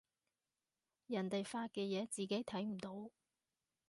[1.05, 3.11] 人哋發嘅嘢自己睇唔到